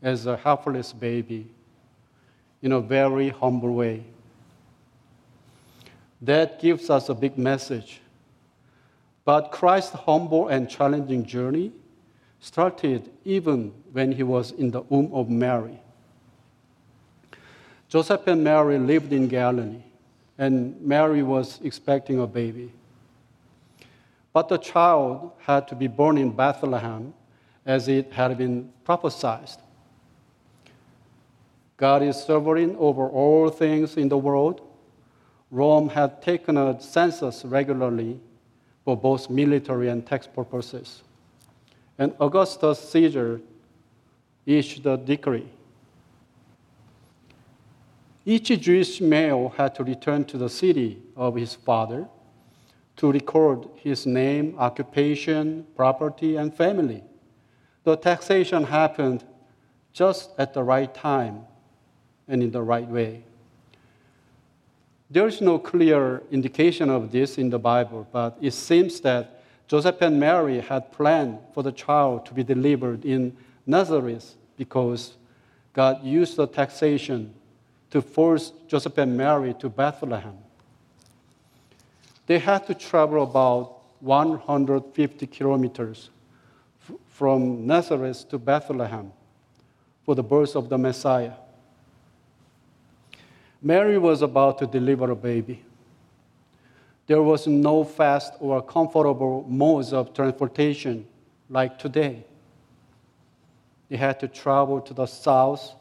as 0.01 0.25
a 0.25 0.35
helpless 0.35 0.91
baby 0.91 1.47
in 2.61 2.73
a 2.73 2.81
very 2.81 3.29
humble 3.29 3.73
way. 3.73 4.03
That 6.21 6.61
gives 6.61 6.89
us 6.89 7.09
a 7.09 7.13
big 7.13 7.37
message. 7.37 8.01
But 9.23 9.51
Christ's 9.51 9.93
humble 9.93 10.49
and 10.49 10.69
challenging 10.69 11.25
journey 11.25 11.71
started 12.39 13.09
even 13.23 13.71
when 13.91 14.11
he 14.11 14.23
was 14.23 14.51
in 14.51 14.71
the 14.71 14.81
womb 14.81 15.11
of 15.13 15.29
Mary. 15.29 15.79
Joseph 17.91 18.25
and 18.27 18.41
Mary 18.41 18.79
lived 18.79 19.11
in 19.11 19.27
Galilee, 19.27 19.83
and 20.37 20.79
Mary 20.79 21.23
was 21.23 21.59
expecting 21.61 22.21
a 22.21 22.25
baby. 22.25 22.71
But 24.31 24.47
the 24.47 24.57
child 24.57 25.33
had 25.39 25.67
to 25.67 25.75
be 25.75 25.87
born 25.87 26.17
in 26.17 26.31
Bethlehem 26.31 27.13
as 27.65 27.89
it 27.89 28.13
had 28.13 28.37
been 28.37 28.71
prophesied. 28.85 29.49
God 31.75 32.01
is 32.01 32.23
sovereign 32.23 32.77
over 32.79 33.09
all 33.09 33.49
things 33.49 33.97
in 33.97 34.07
the 34.07 34.17
world. 34.17 34.61
Rome 35.49 35.89
had 35.89 36.21
taken 36.21 36.55
a 36.55 36.79
census 36.79 37.43
regularly 37.43 38.21
for 38.85 38.95
both 38.95 39.29
military 39.29 39.89
and 39.89 40.07
tax 40.07 40.27
purposes. 40.27 41.03
And 41.99 42.13
Augustus 42.21 42.79
Caesar 42.91 43.41
issued 44.45 44.85
a 44.85 44.95
decree. 44.95 45.49
Each 48.25 48.47
Jewish 48.59 49.01
male 49.01 49.53
had 49.57 49.73
to 49.75 49.83
return 49.83 50.25
to 50.25 50.37
the 50.37 50.49
city 50.49 51.01
of 51.15 51.35
his 51.35 51.55
father 51.55 52.07
to 52.97 53.11
record 53.11 53.67
his 53.77 54.05
name, 54.05 54.55
occupation, 54.59 55.65
property, 55.75 56.35
and 56.35 56.53
family. 56.53 57.03
The 57.83 57.95
taxation 57.95 58.63
happened 58.63 59.23
just 59.91 60.29
at 60.37 60.53
the 60.53 60.61
right 60.61 60.93
time 60.93 61.41
and 62.27 62.43
in 62.43 62.51
the 62.51 62.61
right 62.61 62.87
way. 62.87 63.23
There 65.09 65.27
is 65.27 65.41
no 65.41 65.57
clear 65.57 66.21
indication 66.31 66.89
of 66.89 67.11
this 67.11 67.37
in 67.37 67.49
the 67.49 67.59
Bible, 67.59 68.07
but 68.11 68.37
it 68.39 68.51
seems 68.51 69.01
that 69.01 69.41
Joseph 69.67 70.01
and 70.01 70.19
Mary 70.19 70.59
had 70.59 70.91
planned 70.91 71.39
for 71.53 71.63
the 71.63 71.71
child 71.71 72.25
to 72.27 72.33
be 72.33 72.43
delivered 72.43 73.03
in 73.03 73.35
Nazareth 73.65 74.35
because 74.57 75.17
God 75.73 76.03
used 76.03 76.35
the 76.35 76.47
taxation 76.47 77.33
to 77.91 78.01
force 78.01 78.51
Joseph 78.67 78.97
and 78.97 79.15
Mary 79.15 79.53
to 79.55 79.69
Bethlehem 79.69 80.37
they 82.31 82.39
had 82.39 82.65
to 82.67 82.73
travel 82.73 83.23
about 83.23 83.81
150 83.99 85.27
kilometers 85.27 86.09
f- 86.87 86.95
from 87.09 87.67
Nazareth 87.67 88.29
to 88.29 88.37
Bethlehem 88.37 89.11
for 90.05 90.15
the 90.15 90.23
birth 90.23 90.55
of 90.55 90.69
the 90.69 90.77
Messiah. 90.77 91.33
Mary 93.61 93.97
was 93.97 94.21
about 94.21 94.59
to 94.59 94.65
deliver 94.65 95.11
a 95.11 95.15
baby. 95.15 95.61
There 97.05 97.21
was 97.21 97.47
no 97.47 97.83
fast 97.83 98.33
or 98.39 98.61
comfortable 98.61 99.45
modes 99.47 99.91
of 99.91 100.13
transportation 100.13 101.05
like 101.49 101.77
today. 101.77 102.23
They 103.89 103.97
had 103.97 104.21
to 104.21 104.29
travel 104.29 104.79
to 104.79 104.93
the 104.93 105.05
south 105.05 105.75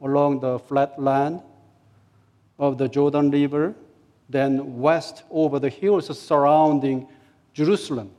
along 0.00 0.40
the 0.40 0.60
flat 0.60 0.96
land 1.02 1.42
of 2.58 2.78
the 2.78 2.88
Jordan 2.88 3.30
River 3.30 3.74
then 4.28 4.78
west 4.78 5.22
over 5.30 5.58
the 5.58 5.70
hills 5.70 6.16
surrounding 6.18 7.08
Jerusalem 7.54 8.10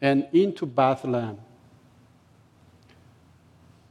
and 0.00 0.28
into 0.32 0.66
Bethlehem. 0.66 1.38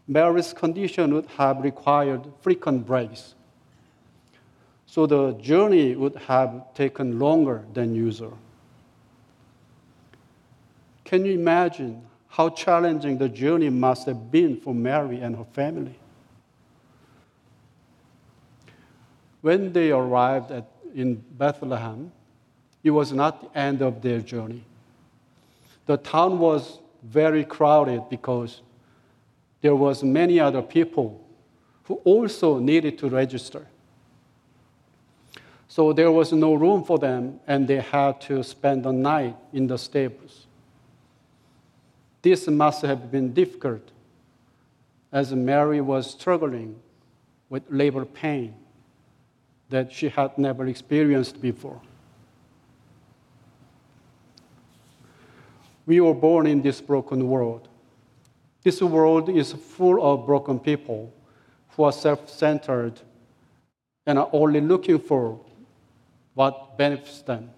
Mary's 0.07 0.53
condition 0.53 1.13
would 1.13 1.25
have 1.37 1.61
required 1.61 2.27
frequent 2.41 2.85
breaks, 2.85 3.35
so 4.85 5.07
the 5.07 5.31
journey 5.33 5.95
would 5.95 6.15
have 6.15 6.73
taken 6.73 7.17
longer 7.17 7.65
than 7.73 7.95
usual. 7.95 8.37
Can 11.05 11.25
you 11.25 11.33
imagine 11.33 12.05
how 12.27 12.49
challenging 12.49 13.17
the 13.17 13.29
journey 13.29 13.69
must 13.69 14.05
have 14.07 14.31
been 14.31 14.59
for 14.59 14.73
Mary 14.73 15.19
and 15.21 15.35
her 15.35 15.45
family? 15.45 15.95
When 19.43 19.73
they 19.73 19.91
arrived 19.91 20.51
at 20.51 20.69
in 20.95 21.15
Bethlehem, 21.15 22.13
it 22.81 22.91
was 22.91 23.11
not 23.11 23.41
the 23.41 23.59
end 23.59 23.81
of 23.81 24.01
their 24.01 24.21
journey. 24.21 24.63
The 25.85 25.97
town 25.97 26.39
was 26.39 26.79
very 27.03 27.43
crowded 27.43 28.03
because 28.09 28.61
there 29.59 29.75
was 29.75 30.01
many 30.01 30.39
other 30.39 30.61
people 30.61 31.21
who 31.83 31.95
also 32.05 32.57
needed 32.57 32.97
to 32.99 33.09
register. 33.09 33.67
So 35.67 35.91
there 35.91 36.11
was 36.11 36.31
no 36.31 36.53
room 36.53 36.85
for 36.85 36.97
them, 36.97 37.41
and 37.45 37.67
they 37.67 37.81
had 37.81 38.21
to 38.21 38.43
spend 38.43 38.85
the 38.85 38.93
night 38.93 39.35
in 39.51 39.67
the 39.67 39.77
stables. 39.77 40.45
This 42.21 42.47
must 42.47 42.81
have 42.83 43.11
been 43.11 43.33
difficult, 43.33 43.91
as 45.11 45.33
Mary 45.33 45.81
was 45.81 46.11
struggling 46.11 46.79
with 47.49 47.63
labor 47.69 48.05
pain 48.05 48.55
that 49.73 49.91
she 49.91 50.07
had 50.07 50.37
never 50.37 50.67
experienced 50.67 51.41
before. 51.41 51.81
We 55.87 55.99
were 55.99 56.13
born 56.13 56.45
in 56.45 56.61
this 56.61 56.79
broken 56.79 57.27
world. 57.27 57.67
This 58.61 58.83
world 58.83 59.29
is 59.29 59.51
full 59.51 59.97
of 60.05 60.27
broken 60.27 60.59
people 60.59 61.11
who 61.69 61.85
are 61.85 61.91
self 61.91 62.29
centered 62.29 63.01
and 64.05 64.19
are 64.19 64.29
only 64.31 64.61
looking 64.61 64.99
for 64.99 65.39
what 66.35 66.77
benefits 66.77 67.23
them. 67.23 67.49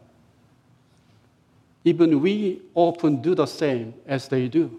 Even 1.83 2.21
we 2.21 2.61
often 2.75 3.21
do 3.21 3.35
the 3.35 3.45
same 3.45 3.93
as 4.07 4.29
they 4.29 4.47
do. 4.47 4.71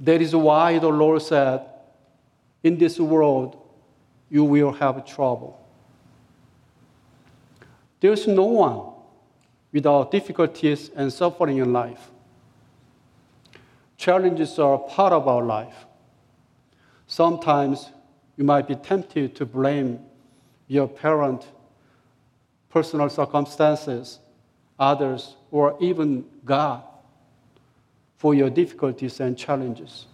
That 0.00 0.20
is 0.20 0.34
why 0.34 0.80
the 0.80 0.88
Lord 0.88 1.22
said, 1.22 1.64
In 2.64 2.76
this 2.76 2.98
world, 2.98 3.60
you 4.34 4.42
will 4.42 4.72
have 4.72 5.06
trouble. 5.06 5.64
There's 8.00 8.26
no 8.26 8.46
one 8.46 8.80
without 9.70 10.10
difficulties 10.10 10.90
and 10.96 11.12
suffering 11.12 11.58
in 11.58 11.72
life. 11.72 12.10
Challenges 13.96 14.58
are 14.58 14.76
part 14.76 15.12
of 15.12 15.28
our 15.28 15.44
life. 15.44 15.86
Sometimes 17.06 17.90
you 18.36 18.42
might 18.42 18.66
be 18.66 18.74
tempted 18.74 19.36
to 19.36 19.46
blame 19.46 20.00
your 20.66 20.88
parent, 20.88 21.46
personal 22.70 23.08
circumstances, 23.08 24.18
others, 24.80 25.36
or 25.52 25.76
even 25.80 26.24
God 26.44 26.82
for 28.16 28.34
your 28.34 28.50
difficulties 28.50 29.20
and 29.20 29.38
challenges. 29.38 30.06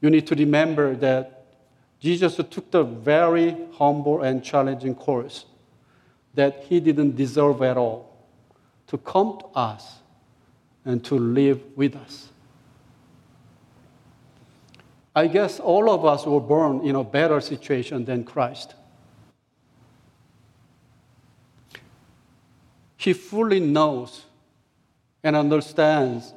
You 0.00 0.10
need 0.10 0.26
to 0.28 0.34
remember 0.34 0.96
that 0.96 1.44
Jesus 2.00 2.36
took 2.36 2.70
the 2.70 2.82
very 2.82 3.56
humble 3.74 4.22
and 4.22 4.42
challenging 4.42 4.94
course 4.94 5.44
that 6.34 6.64
he 6.64 6.80
didn't 6.80 7.16
deserve 7.16 7.62
at 7.62 7.76
all 7.76 8.26
to 8.86 8.96
come 8.98 9.38
to 9.38 9.46
us 9.48 9.98
and 10.84 11.04
to 11.04 11.18
live 11.18 11.60
with 11.76 11.94
us. 11.96 12.28
I 15.14 15.26
guess 15.26 15.60
all 15.60 15.90
of 15.90 16.04
us 16.04 16.24
were 16.24 16.40
born 16.40 16.86
in 16.86 16.96
a 16.96 17.04
better 17.04 17.40
situation 17.40 18.04
than 18.04 18.24
Christ. 18.24 18.74
He 22.96 23.12
fully 23.12 23.60
knows 23.60 24.24
and 25.22 25.36
understands 25.36 26.32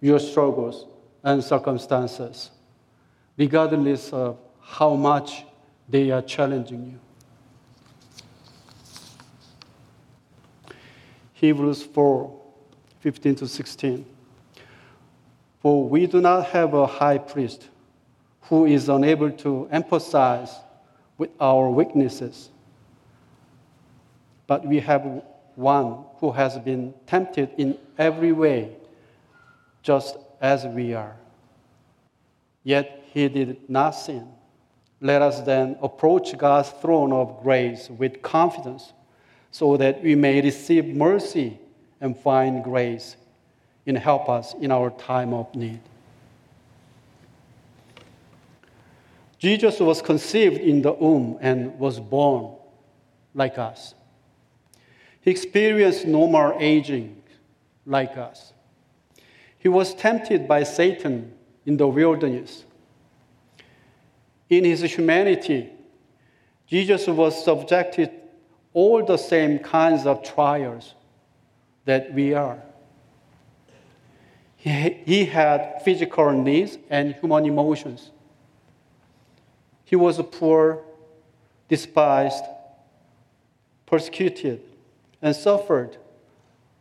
your 0.00 0.18
struggles 0.18 0.86
and 1.28 1.44
circumstances, 1.44 2.50
regardless 3.36 4.14
of 4.14 4.38
how 4.62 4.94
much 4.94 5.44
they 5.86 6.10
are 6.10 6.22
challenging 6.22 6.86
you. 6.92 6.98
Hebrews 11.34 11.82
4 11.82 12.34
15 13.00 13.34
to 13.36 13.46
16. 13.46 14.06
For 15.60 15.88
we 15.88 16.06
do 16.06 16.20
not 16.20 16.46
have 16.46 16.72
a 16.72 16.86
high 16.86 17.18
priest 17.18 17.68
who 18.42 18.64
is 18.64 18.88
unable 18.88 19.30
to 19.30 19.68
empathize 19.70 20.50
with 21.18 21.30
our 21.38 21.68
weaknesses, 21.68 22.48
but 24.46 24.66
we 24.66 24.80
have 24.80 25.22
one 25.56 26.04
who 26.20 26.32
has 26.32 26.58
been 26.58 26.94
tempted 27.06 27.50
in 27.58 27.76
every 27.98 28.32
way, 28.32 28.74
just 29.82 30.16
as 30.40 30.66
we 30.66 30.94
are. 30.94 31.16
Yet 32.62 33.04
he 33.12 33.28
did 33.28 33.68
not 33.68 33.90
sin. 33.92 34.28
Let 35.00 35.22
us 35.22 35.40
then 35.42 35.76
approach 35.80 36.36
God's 36.36 36.70
throne 36.70 37.12
of 37.12 37.42
grace 37.42 37.88
with 37.88 38.20
confidence 38.20 38.92
so 39.50 39.76
that 39.76 40.02
we 40.02 40.14
may 40.14 40.40
receive 40.40 40.84
mercy 40.86 41.58
and 42.00 42.18
find 42.18 42.62
grace 42.62 43.16
and 43.86 43.96
help 43.96 44.28
us 44.28 44.54
in 44.60 44.70
our 44.70 44.90
time 44.90 45.32
of 45.32 45.54
need. 45.54 45.80
Jesus 49.38 49.78
was 49.78 50.02
conceived 50.02 50.58
in 50.58 50.82
the 50.82 50.92
womb 50.92 51.38
and 51.40 51.78
was 51.78 52.00
born 52.00 52.54
like 53.34 53.56
us. 53.56 53.94
He 55.20 55.30
experienced 55.30 56.06
normal 56.06 56.56
aging 56.58 57.22
like 57.86 58.16
us. 58.16 58.52
He 59.58 59.68
was 59.68 59.94
tempted 59.94 60.46
by 60.46 60.62
Satan 60.62 61.32
in 61.66 61.76
the 61.76 61.86
wilderness. 61.86 62.64
In 64.48 64.64
his 64.64 64.82
humanity, 64.82 65.70
Jesus 66.66 67.06
was 67.06 67.44
subjected 67.44 68.10
all 68.72 69.04
the 69.04 69.16
same 69.16 69.58
kinds 69.58 70.06
of 70.06 70.22
trials 70.22 70.94
that 71.84 72.12
we 72.14 72.34
are. 72.34 72.62
He, 74.56 74.70
he 75.04 75.24
had 75.24 75.82
physical 75.82 76.30
needs 76.32 76.78
and 76.90 77.14
human 77.14 77.46
emotions. 77.46 78.10
He 79.84 79.96
was 79.96 80.20
poor, 80.32 80.82
despised, 81.68 82.44
persecuted, 83.86 84.60
and 85.22 85.34
suffered 85.34 85.96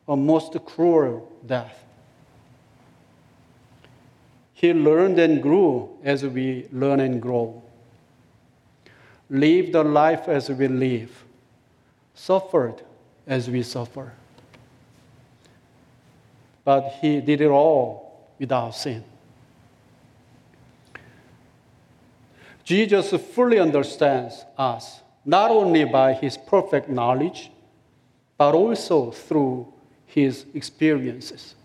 a 0.08 0.16
most 0.16 0.58
cruel 0.66 1.32
death. 1.46 1.87
He 4.58 4.74
learned 4.74 5.20
and 5.20 5.42
grew 5.42 5.90
as 6.04 6.26
we 6.26 6.68
learn 6.72 7.00
and 7.00 7.22
grow. 7.22 7.62
Lived 9.30 9.74
the 9.74 9.84
life 9.84 10.28
as 10.28 10.50
we 10.50 10.68
live. 10.68 11.12
Suffered 12.16 12.82
as 13.28 13.50
we 13.50 13.62
suffer 13.62 14.14
but 16.68 16.98
he 17.00 17.22
did 17.22 17.40
it 17.40 17.48
all 17.48 18.28
without 18.38 18.72
sin. 18.76 19.02
Jesus 22.66 23.12
fully 23.34 23.58
understands 23.58 24.44
us, 24.58 25.00
not 25.24 25.50
only 25.50 25.86
by 25.86 26.12
his 26.12 26.38
perfect 26.38 26.90
knowledge, 26.90 27.52
but 28.38 28.54
also 28.54 29.12
through 29.12 29.72
his 30.08 30.46
experiences. 30.54 31.56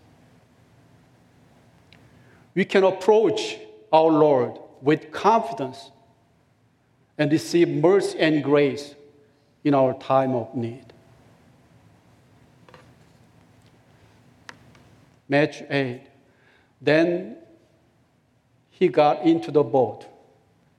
We 2.55 2.65
can 2.65 2.83
approach 2.83 3.57
our 3.91 4.11
Lord 4.11 4.59
with 4.81 5.11
confidence 5.11 5.91
and 7.17 7.31
receive 7.31 7.67
mercy 7.67 8.19
and 8.19 8.43
grace 8.43 8.95
in 9.63 9.73
our 9.73 9.93
time 9.93 10.33
of 10.35 10.53
need. 10.55 10.85
Matthew 15.29 15.65
8. 15.69 16.01
Then 16.81 17.37
he 18.69 18.87
got 18.87 19.21
into 19.21 19.51
the 19.51 19.63
boat, 19.63 20.05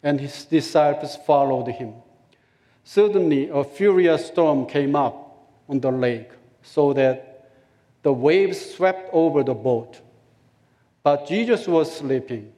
and 0.02 0.20
his 0.20 0.44
disciples 0.44 1.16
followed 1.26 1.68
him. 1.68 1.94
Suddenly, 2.84 3.48
a 3.48 3.64
furious 3.64 4.26
storm 4.26 4.66
came 4.66 4.94
up 4.94 5.48
on 5.68 5.80
the 5.80 5.90
lake, 5.90 6.30
so 6.62 6.92
that 6.92 7.50
the 8.02 8.12
waves 8.12 8.74
swept 8.74 9.08
over 9.12 9.42
the 9.42 9.54
boat. 9.54 10.00
But 11.04 11.28
Jesus 11.28 11.68
was 11.68 11.94
sleeping. 11.94 12.50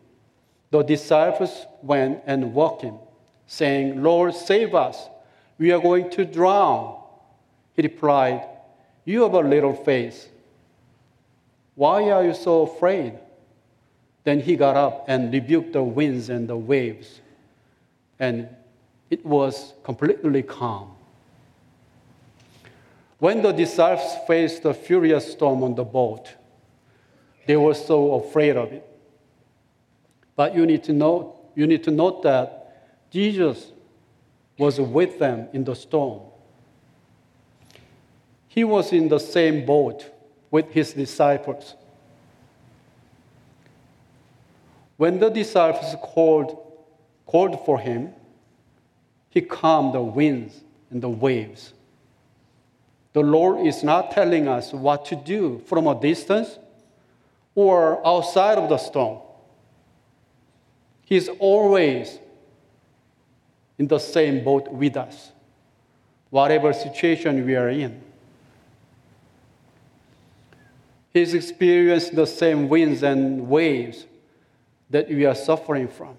The 0.71 0.83
disciples 0.83 1.67
went 1.83 2.23
and 2.27 2.55
woke 2.55 2.81
him, 2.81 2.95
saying, 3.47 4.03
Lord, 4.03 4.35
save 4.35 4.75
us. 4.75 5.09
We 5.59 5.73
are 5.73 5.81
going 5.81 6.11
to 6.11 6.25
drown. 6.25 7.03
He 7.75 7.83
replied, 7.83 8.47
You 9.05 9.23
have 9.25 9.35
a 9.35 9.41
little 9.41 9.75
faith. 9.75 10.31
Why 11.75 12.11
are 12.11 12.25
you 12.25 12.35
so 12.35 12.63
afraid? 12.63 13.19
Then 14.25 14.41
he 14.41 14.57
got 14.57 14.77
up 14.77 15.05
and 15.09 15.33
rebuked 15.33 15.73
the 15.73 15.83
winds 15.83 16.31
and 16.31 16.49
the 16.49 16.57
waves, 16.57 17.21
and 18.19 18.49
it 19.11 19.25
was 19.25 19.75
completely 19.85 20.43
calm. 20.43 20.93
When 23.19 23.43
the 23.43 23.53
disciples 23.53 24.17
faced 24.27 24.63
the 24.63 24.75
furious 24.75 25.33
storm 25.33 25.63
on 25.63 25.75
the 25.75 25.85
boat, 25.85 26.29
they 27.47 27.57
were 27.57 27.75
so 27.75 28.15
afraid 28.15 28.57
of 28.57 28.73
it. 28.73 28.87
But 30.35 30.55
you 30.55 30.67
need 30.67 30.85
to 30.85 30.93
know, 30.93 31.41
you 31.55 31.67
need 31.67 31.85
to 31.85 31.91
note 31.91 32.23
that 32.25 33.11
Jesus 33.11 33.73
was 34.59 34.81
with 34.81 35.19
them 35.19 35.49
in 35.53 35.65
the 35.65 35.75
storm. 35.75 36.21
He 38.49 38.65
was 38.65 38.93
in 38.93 39.09
the 39.09 39.19
same 39.19 39.65
boat 39.65 40.11
with 40.51 40.71
his 40.71 40.93
disciples. 40.93 41.75
When 44.97 45.19
the 45.19 45.29
disciples 45.29 45.95
called, 46.03 46.59
called 47.27 47.65
for 47.67 47.79
him, 47.79 48.13
he 49.29 49.43
calmed 49.43 49.95
the 49.95 50.03
winds 50.03 50.63
and 50.91 51.03
the 51.03 51.09
waves. 51.09 51.75
The 53.13 53.21
Lord 53.21 53.67
is 53.67 53.85
not 53.85 54.11
telling 54.11 54.49
us 54.49 54.73
what 54.73 55.05
to 55.07 55.17
do 55.17 55.63
from 55.67 55.87
a 55.87 55.99
distance 55.99 56.59
or 57.57 58.07
outside 58.07 58.59
of 58.59 58.69
the 58.69 58.79
storm. 58.79 59.19
He's 61.05 61.29
always 61.29 62.21
in 63.79 63.89
the 63.89 63.99
same 63.99 64.45
boat 64.45 64.71
with 64.71 64.97
us, 64.97 65.33
whatever 66.31 66.73
situation 66.73 67.45
we 67.45 67.57
are 67.57 67.71
in. 67.71 68.03
He's 71.13 71.33
experienced 71.33 72.15
the 72.15 72.27
same 72.27 72.69
winds 72.69 73.03
and 73.03 73.49
waves 73.49 74.05
that 74.91 75.09
we 75.09 75.25
are 75.25 75.35
suffering 75.35 75.89
from. 75.89 76.17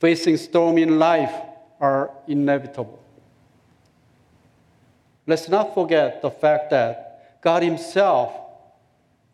Facing 0.00 0.36
storm 0.36 0.76
in 0.76 0.98
life 0.98 1.32
are 1.80 2.10
inevitable. 2.26 2.98
Let's 5.26 5.48
not 5.48 5.74
forget 5.74 6.20
the 6.20 6.30
fact 6.30 6.70
that 6.70 7.40
God 7.42 7.62
Himself 7.62 8.45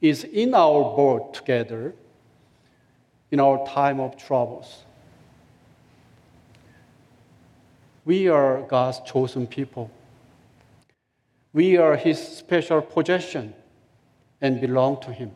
is 0.02 0.24
in 0.24 0.52
our 0.52 0.82
boat 0.96 1.32
together 1.32 1.94
in 3.30 3.40
our 3.40 3.66
time 3.66 4.00
of 4.00 4.16
troubles. 4.16 4.82
We 8.04 8.28
are 8.28 8.62
God's 8.62 9.00
chosen 9.10 9.46
people. 9.46 9.90
We 11.52 11.76
are 11.76 11.96
His 11.96 12.18
special 12.20 12.82
possession 12.82 13.54
and 14.40 14.60
belong 14.60 15.00
to 15.02 15.12
Him. 15.12 15.30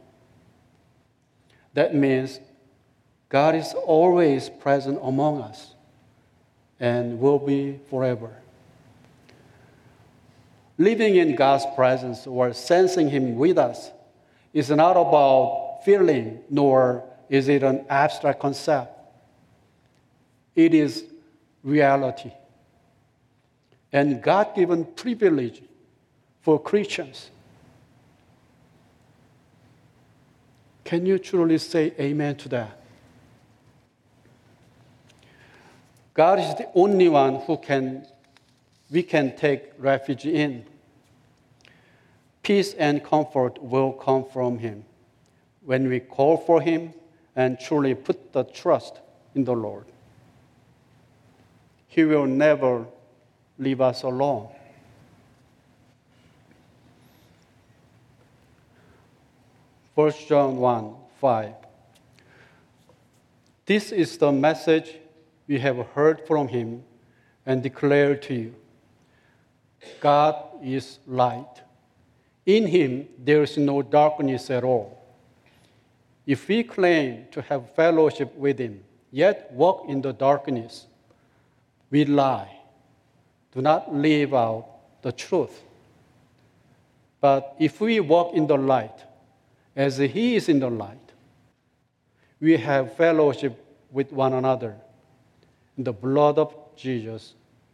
That 1.74 1.94
means 1.94 2.40
God 3.28 3.54
is 3.54 3.72
always 3.72 4.48
present 4.48 4.98
among 5.00 5.42
us 5.42 5.74
and 6.80 7.20
will 7.20 7.38
be 7.38 7.78
forever. 7.88 8.34
Living 10.76 11.16
in 11.16 11.36
God's 11.36 11.64
presence 11.76 12.26
or 12.26 12.52
sensing 12.52 13.08
Him 13.08 13.36
with 13.36 13.58
us 13.58 13.92
is 14.56 14.70
not 14.70 14.96
about 14.96 15.80
feeling, 15.84 16.40
nor 16.48 17.04
is 17.28 17.48
it 17.48 17.62
an 17.62 17.84
abstract 17.90 18.40
concept. 18.40 18.92
It 20.54 20.72
is 20.72 21.04
reality 21.62 22.32
and 23.92 24.22
God 24.22 24.54
given 24.54 24.84
privilege 24.84 25.62
for 26.42 26.60
Christians. 26.60 27.30
Can 30.84 31.06
you 31.06 31.18
truly 31.18 31.58
say 31.58 31.94
amen 31.98 32.36
to 32.36 32.48
that? 32.50 32.78
God 36.14 36.38
is 36.38 36.54
the 36.54 36.68
only 36.74 37.08
one 37.08 37.36
who 37.36 37.56
can 37.56 38.06
we 38.90 39.02
can 39.02 39.34
take 39.36 39.72
refuge 39.78 40.26
in. 40.26 40.64
Peace 42.46 42.74
and 42.74 43.02
comfort 43.02 43.60
will 43.60 43.90
come 43.90 44.24
from 44.24 44.58
him 44.58 44.84
when 45.64 45.88
we 45.88 45.98
call 45.98 46.36
for 46.36 46.60
him 46.60 46.94
and 47.34 47.58
truly 47.58 47.92
put 47.92 48.32
the 48.32 48.44
trust 48.44 49.00
in 49.34 49.42
the 49.42 49.52
Lord. 49.52 49.84
He 51.88 52.04
will 52.04 52.26
never 52.26 52.86
leave 53.58 53.80
us 53.80 54.04
alone. 54.04 54.48
First 59.96 60.28
John 60.28 60.58
1 60.58 60.94
5. 61.20 61.52
This 63.64 63.90
is 63.90 64.18
the 64.18 64.30
message 64.30 64.94
we 65.48 65.58
have 65.58 65.78
heard 65.96 66.24
from 66.28 66.46
him 66.46 66.84
and 67.44 67.60
declare 67.60 68.14
to 68.14 68.34
you. 68.34 68.54
God 70.00 70.36
is 70.62 71.00
light. 71.08 71.65
In 72.46 72.66
him 72.66 73.08
there 73.18 73.42
is 73.42 73.58
no 73.58 73.82
darkness 73.82 74.50
at 74.50 74.64
all. 74.64 75.02
If 76.26 76.48
we 76.48 76.62
claim 76.64 77.26
to 77.32 77.42
have 77.42 77.74
fellowship 77.74 78.34
with 78.36 78.58
him, 78.58 78.82
yet 79.10 79.52
walk 79.52 79.84
in 79.88 80.00
the 80.00 80.12
darkness, 80.12 80.86
we 81.90 82.04
lie 82.04 82.56
do 83.56 83.62
not 83.62 83.92
live 83.92 84.34
out 84.34 84.66
the 85.00 85.10
truth. 85.10 85.62
But 87.22 87.56
if 87.58 87.80
we 87.80 88.00
walk 88.00 88.34
in 88.34 88.46
the 88.46 88.58
light, 88.58 89.00
as 89.74 89.96
He 89.96 90.36
is 90.36 90.50
in 90.50 90.60
the 90.60 90.68
light, 90.68 91.12
we 92.38 92.58
have 92.58 92.94
fellowship 92.96 93.58
with 93.90 94.12
one 94.12 94.34
another. 94.34 94.76
The 95.78 95.94
blood 95.94 96.36
of 96.36 96.54
Jesus, 96.76 97.32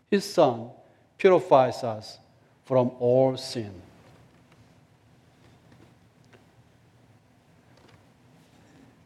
His 0.08 0.24
Son, 0.24 0.70
purifies 1.18 1.82
us 1.82 2.18
from 2.64 2.92
all 3.00 3.37
sin. 3.37 3.72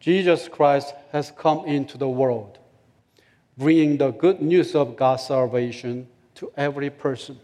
Jesus 0.06 0.46
Christ 0.46 0.94
has 1.10 1.32
come 1.32 1.64
into 1.64 1.98
the 1.98 2.08
world, 2.08 2.60
bringing 3.58 3.96
the 3.96 4.12
good 4.12 4.40
news 4.40 4.76
of 4.76 4.94
God's 4.94 5.24
salvation 5.24 6.06
to 6.36 6.52
every 6.56 6.90
person. 6.90 7.40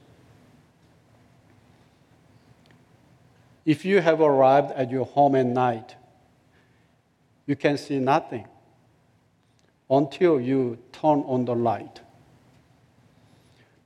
If 3.66 3.85
you 3.85 4.01
have 4.01 4.20
arrived 4.20 4.70
at 4.77 4.92
your 4.92 5.07
home 5.07 5.35
at 5.35 5.46
night, 5.46 5.96
you 7.46 7.57
can 7.57 7.77
see 7.77 7.98
nothing 7.98 8.46
until 9.90 10.40
you 10.40 10.79
turn 10.92 11.25
on 11.27 11.44
the 11.44 11.57
light. 11.57 12.01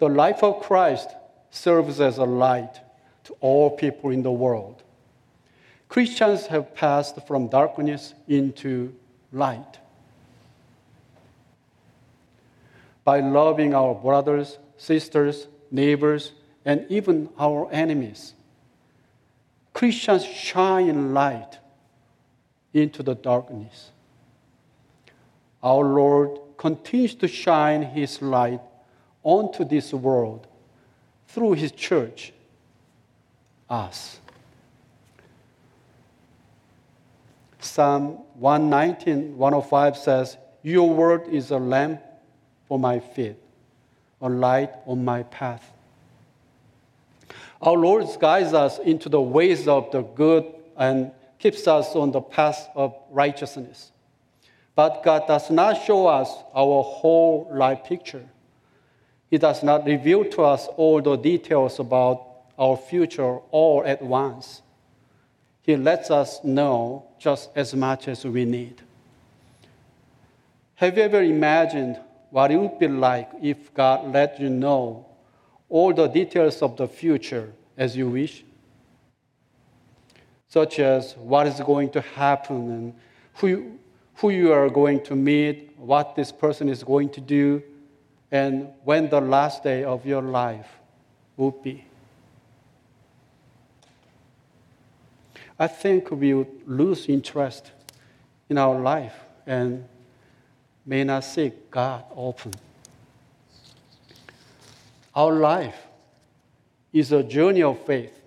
The 0.01 0.11
life 0.11 0.43
of 0.43 0.61
Christ 0.61 1.09
serves 1.49 1.99
as 1.99 2.19
a 2.19 2.25
light 2.25 2.75
to 3.25 3.37
all 3.41 3.71
people 3.71 4.11
in 4.11 4.23
the 4.23 4.33
world. 4.33 4.83
Christians 5.89 6.47
have 6.47 6.75
passed 6.75 7.27
from 7.27 7.49
darkness 7.49 8.15
into 8.29 8.95
light. 9.33 9.79
By 13.05 13.21
loving 13.21 13.75
our 13.75 13.95
brothers 13.95 14.59
sisters, 14.77 15.49
neighbors, 15.71 16.33
and 16.65 16.87
even 16.89 17.29
our 17.39 17.69
enemies. 17.73 18.35
Christians 19.73 20.25
shine 20.25 21.15
light 21.15 21.59
into 22.73 23.03
the 23.03 23.15
darkness. 23.15 23.91
Our 25.63 25.85
Lord 25.85 26.39
continues 26.57 27.15
to 27.17 27.29
shine 27.29 27.83
His 27.83 28.23
light 28.23 28.61
onto 29.23 29.65
this 29.65 29.93
world 29.93 30.47
through 31.29 31.53
His 31.53 31.73
church, 31.73 32.33
us. 33.69 34.21
Psalm 37.67 38.19
119, 38.35 39.37
105 39.37 39.97
says, 39.97 40.37
Your 40.63 40.89
word 40.89 41.29
is 41.29 41.51
a 41.51 41.59
lamp 41.59 42.03
for 42.67 42.79
my 42.79 43.01
feet 43.01 43.37
a 44.21 44.29
light 44.29 44.71
on 44.87 45.05
my 45.05 45.23
path. 45.25 45.73
Our 47.61 47.77
Lord 47.77 48.07
guides 48.21 48.55
us 48.55 48.79
into 48.79 49.09
the 49.09 49.21
ways 49.21 49.67
of 49.69 49.91
the 49.91 50.03
good 50.03 50.45
and 50.77 51.11
keeps 51.39 51.67
us 51.67 51.95
on 51.95 52.13
the 52.13 52.21
path 52.21 52.69
of 52.75 52.95
righteousness. 53.11 53.93
But 54.75 55.03
God 55.03 55.27
does 55.27 55.51
not 55.51 55.85
show 55.85 56.07
us 56.07 56.31
our 56.55 56.83
whole 56.83 57.51
life 57.53 57.85
picture. 57.85 58.27
He 59.31 59.39
does 59.39 59.63
not 59.63 59.87
reveal 59.87 60.25
to 60.25 60.43
us 60.43 60.67
all 60.77 61.01
the 61.01 61.17
details 61.17 61.79
about 61.79 62.27
our 62.59 62.77
future 62.77 63.39
all 63.51 63.83
at 63.85 64.03
once. 64.03 64.63
He 65.67 65.77
lets 65.77 66.13
us 66.13 66.45
know 66.45 67.05
just 67.19 67.51
as 67.57 67.75
much 67.75 68.07
as 68.07 68.25
we 68.25 68.45
need. 68.45 68.81
Have 70.77 70.97
you 70.97 71.03
ever 71.03 71.23
imagined 71.23 71.99
what 72.31 72.53
it 72.53 72.57
would 72.57 72.79
be 72.79 72.87
like 72.87 73.29
if 73.43 73.75
God 73.75 74.13
let 74.13 74.39
you 74.39 74.49
know 74.49 75.07
all 75.69 75.93
the 75.93 76.07
details 76.07 76.63
of 76.63 76.77
the 76.77 76.87
future 76.87 77.53
as 77.77 77.97
you 77.97 78.09
wish, 78.09 78.45
such 80.47 80.79
as 80.79 81.17
what 81.17 81.49
is 81.49 81.59
going 81.61 81.91
to 81.91 82.01
happen 82.01 82.71
and 82.71 82.95
who 83.35 83.47
you, 83.49 83.79
who 84.15 84.31
you 84.31 84.53
are 84.53 84.71
going 84.71 85.03
to 85.03 85.17
meet, 85.17 85.73
what 85.79 86.15
this 86.15 86.31
person 86.31 86.69
is 86.69 86.85
going 86.85 87.09
to 87.09 87.21
do, 87.21 87.61
and 88.31 88.69
when 88.85 89.09
the 89.09 89.21
last 89.21 89.65
day 89.65 89.83
of 89.83 90.07
your 90.07 90.23
life 90.23 90.69
will 91.37 91.51
be. 91.51 91.85
I 95.59 95.67
think 95.67 96.11
we 96.11 96.35
lose 96.67 97.09
interest 97.09 97.73
in 98.49 98.59
our 98.59 98.79
life 98.79 99.15
and 99.47 99.85
may 100.85 101.03
not 101.03 101.25
seek 101.25 101.71
God 101.71 102.05
often. 102.15 102.53
Our 105.15 105.33
life 105.33 105.87
is 106.93 107.11
a 107.13 107.23
journey 107.23 107.63
of 107.63 107.79
faith, 107.87 108.21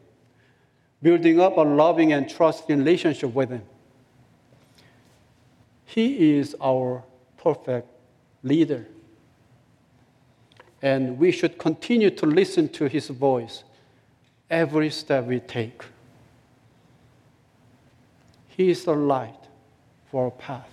building 1.02 1.40
up 1.40 1.58
a 1.58 1.62
loving 1.62 2.14
and 2.14 2.28
trusting 2.28 2.78
relationship 2.78 3.34
with 3.34 3.50
Him. 3.50 3.64
He 5.86 6.38
is 6.38 6.56
our 6.62 7.04
perfect 7.38 7.88
leader. 8.44 8.88
And 10.82 11.20
we 11.20 11.32
should 11.32 11.58
continue 11.58 12.10
to 12.12 12.26
listen 12.26 12.70
to 12.70 12.86
His 12.86 13.10
voice 13.10 13.64
every 14.50 14.90
step 14.90 15.26
we 15.26 15.40
take. 15.40 15.84
He 18.60 18.72
is 18.72 18.84
the 18.84 18.94
light 18.94 19.48
for 20.12 20.26
our 20.26 20.32
path. 20.32 20.68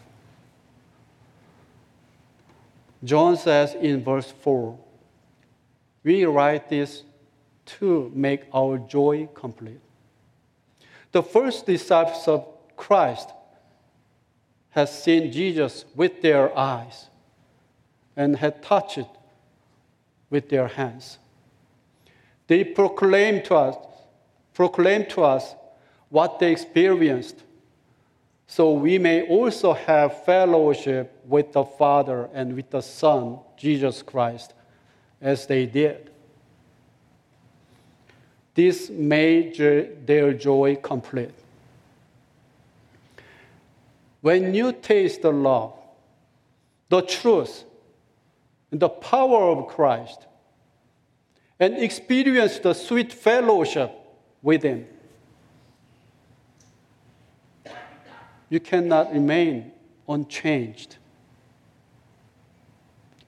John 3.05 3.37
says 3.37 3.75
in 3.75 4.03
verse 4.03 4.29
4 4.40 4.77
we 6.03 6.25
write 6.25 6.68
this 6.68 7.05
to 7.79 8.11
make 8.12 8.42
our 8.53 8.79
joy 8.79 9.29
complete. 9.35 9.79
The 11.12 11.22
first 11.22 11.66
disciples 11.66 12.27
of 12.27 12.49
Christ 12.77 13.31
had 14.70 14.88
seen 14.88 15.31
Jesus 15.31 15.85
with 15.94 16.22
their 16.22 16.59
eyes 16.59 17.07
and 18.16 18.35
had 18.35 18.64
touched 18.64 18.99
it 18.99 19.11
with 20.29 20.49
their 20.49 20.66
hands. 20.66 21.18
They 22.49 22.64
proclaimed 22.64 23.44
to 23.44 23.55
us, 23.55 23.77
proclaimed 24.55 25.09
to 25.11 25.22
us 25.22 25.55
what 26.09 26.40
they 26.40 26.51
experienced, 26.51 27.44
so 28.47 28.73
we 28.73 28.99
may 28.99 29.27
also 29.27 29.73
have 29.73 30.25
fellowship 30.25 31.21
with 31.27 31.53
the 31.53 31.65
Father 31.65 32.29
and 32.33 32.55
with 32.55 32.71
the 32.71 32.81
Son, 32.81 33.41
Jesus 33.57 34.03
Christ, 34.03 34.55
as 35.21 35.47
they 35.47 35.67
did. 35.67 36.11
This 38.55 38.89
made 38.89 39.57
their 40.07 40.33
joy 40.33 40.77
complete. 40.77 41.35
When 44.23 44.55
you 44.55 44.73
taste 44.73 45.23
the 45.23 45.33
love, 45.33 45.75
the 46.89 47.03
truth, 47.03 47.65
and 48.71 48.81
the 48.81 48.89
power 48.89 49.51
of 49.51 49.69
Christ, 49.69 50.27
and 51.59 51.77
experience 51.77 52.59
the 52.59 52.75
sweet 52.75 53.13
fellowship 53.13 53.93
with 54.41 54.63
Him, 54.63 54.87
you 58.57 58.61
cannot 58.61 59.12
remain 59.12 59.71
unchanged 60.09 60.97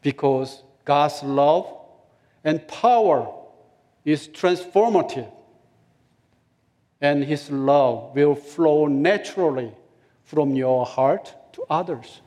because 0.01 0.63
God's 0.87 1.23
love 1.23 1.67
and 2.45 2.67
power 2.67 3.31
is 4.07 4.27
transformative, 4.27 5.31
and 7.03 7.23
His 7.23 7.51
love 7.51 8.15
will 8.15 8.35
flow 8.35 8.87
naturally 8.87 9.71
from 10.25 10.55
your 10.55 10.87
heart 10.87 11.35
to 11.53 11.63
others. 11.69 12.23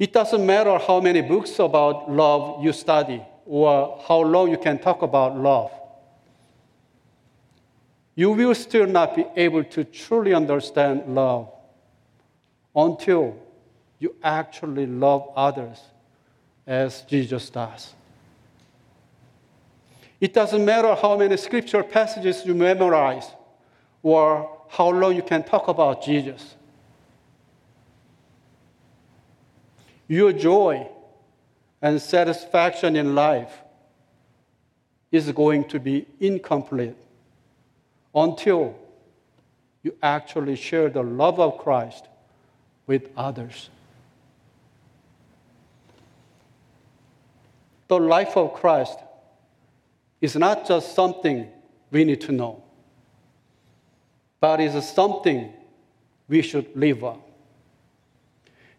It 0.00 0.12
doesn't 0.12 0.44
matter 0.44 0.78
how 0.78 1.00
many 1.00 1.20
books 1.20 1.60
about 1.60 2.10
love 2.10 2.64
you 2.64 2.72
study 2.72 3.22
or 3.46 4.02
how 4.08 4.18
long 4.18 4.50
you 4.50 4.58
can 4.58 4.80
talk 4.80 5.02
about 5.02 5.38
love. 5.38 5.70
You 8.16 8.30
will 8.30 8.54
still 8.54 8.86
not 8.86 9.14
be 9.14 9.26
able 9.36 9.62
to 9.64 9.84
truly 9.84 10.32
understand 10.32 11.14
love 11.14 11.50
until 12.74 13.36
you 13.98 14.16
actually 14.22 14.86
love 14.86 15.30
others 15.36 15.78
as 16.66 17.02
Jesus 17.02 17.50
does. 17.50 17.92
It 20.18 20.32
doesn't 20.32 20.64
matter 20.64 20.94
how 20.94 21.18
many 21.18 21.36
scripture 21.36 21.82
passages 21.82 22.42
you 22.46 22.54
memorize 22.54 23.30
or 24.02 24.50
how 24.70 24.88
long 24.88 25.14
you 25.14 25.22
can 25.22 25.44
talk 25.44 25.68
about 25.68 26.02
Jesus. 26.02 26.56
Your 30.08 30.32
joy 30.32 30.88
and 31.82 32.00
satisfaction 32.00 32.96
in 32.96 33.14
life 33.14 33.60
is 35.12 35.30
going 35.32 35.64
to 35.68 35.78
be 35.78 36.06
incomplete 36.18 36.96
until 38.16 38.74
you 39.82 39.94
actually 40.02 40.56
share 40.56 40.88
the 40.88 41.02
love 41.02 41.38
of 41.38 41.58
Christ 41.58 42.08
with 42.86 43.10
others. 43.16 43.68
The 47.88 48.00
life 48.00 48.36
of 48.36 48.54
Christ 48.54 48.98
is 50.20 50.34
not 50.34 50.66
just 50.66 50.94
something 50.94 51.46
we 51.90 52.04
need 52.04 52.22
to 52.22 52.32
know, 52.32 52.64
but 54.40 54.60
is 54.60 54.88
something 54.88 55.52
we 56.26 56.42
should 56.42 56.74
live 56.74 57.04
on. 57.04 57.20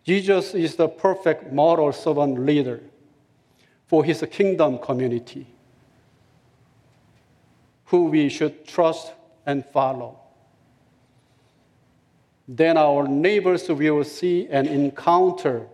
Jesus 0.03 0.53
is 0.53 0.75
the 0.75 0.87
perfect 0.87 1.53
moral 1.53 1.93
servant 1.93 2.39
leader 2.39 2.81
for 3.85 4.03
his 4.03 4.25
kingdom 4.31 4.79
community, 4.79 5.45
who 7.85 8.05
we 8.05 8.27
should 8.27 8.65
trust 8.67 9.13
and 9.47 9.65
follow. 9.65 10.19
Then 12.47 12.77
our 12.77 13.07
neighbors 13.07 13.67
will 13.67 14.03
see 14.03 14.47
and 14.49 14.67
encounter 14.67 15.67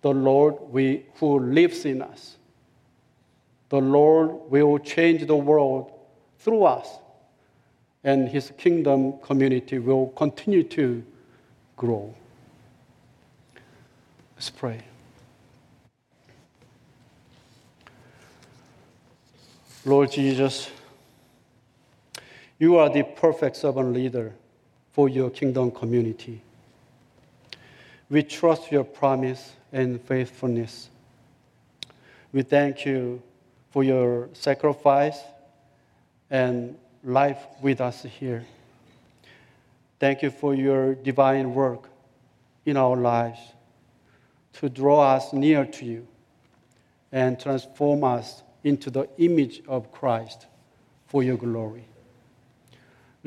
the 0.00 0.12
Lord 0.12 0.56
we, 0.70 1.04
who 1.16 1.40
lives 1.40 1.84
in 1.84 2.00
us. 2.00 2.36
The 3.68 3.80
Lord 3.80 4.30
will 4.48 4.78
change 4.78 5.26
the 5.26 5.36
world 5.36 5.92
through 6.38 6.64
us, 6.64 6.88
and 8.04 8.28
his 8.28 8.52
kingdom 8.56 9.18
community 9.18 9.78
will 9.80 10.08
continue 10.10 10.62
to 10.62 11.02
grow. 11.76 12.14
Let's 14.36 14.50
pray. 14.50 14.82
Lord 19.84 20.12
Jesus, 20.12 20.70
you 22.58 22.76
are 22.76 22.88
the 22.88 23.02
perfect 23.02 23.56
servant 23.56 23.92
leader 23.92 24.34
for 24.92 25.08
your 25.08 25.30
kingdom 25.30 25.70
community. 25.70 26.40
We 28.08 28.22
trust 28.22 28.72
your 28.72 28.84
promise 28.84 29.52
and 29.72 30.00
faithfulness. 30.00 30.88
We 32.32 32.42
thank 32.42 32.86
you 32.86 33.22
for 33.70 33.84
your 33.84 34.28
sacrifice 34.32 35.18
and 36.30 36.76
life 37.04 37.44
with 37.60 37.80
us 37.80 38.02
here. 38.02 38.44
Thank 39.98 40.22
you 40.22 40.30
for 40.30 40.54
your 40.54 40.94
divine 40.94 41.54
work 41.54 41.88
in 42.64 42.76
our 42.76 42.96
lives 42.96 43.40
to 44.54 44.68
draw 44.68 45.14
us 45.14 45.32
near 45.32 45.66
to 45.66 45.84
you 45.84 46.06
and 47.12 47.38
transform 47.38 48.04
us 48.04 48.42
into 48.64 48.90
the 48.90 49.08
image 49.18 49.62
of 49.68 49.92
Christ 49.92 50.46
for 51.06 51.22
your 51.22 51.36
glory. 51.36 51.84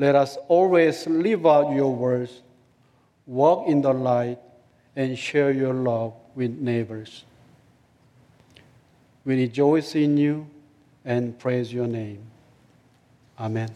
Let 0.00 0.16
us 0.16 0.38
always 0.48 1.06
live 1.06 1.44
out 1.46 1.74
your 1.74 1.94
words, 1.94 2.40
walk 3.26 3.68
in 3.68 3.82
the 3.82 3.92
light, 3.92 4.38
and 4.96 5.18
share 5.18 5.50
your 5.50 5.74
love 5.74 6.14
with 6.34 6.58
neighbors. 6.58 7.24
We 9.26 9.42
rejoice 9.42 9.94
in 9.94 10.16
you 10.16 10.46
and 11.04 11.38
praise 11.38 11.70
your 11.70 11.86
name. 11.86 12.22
Amen. 13.38 13.68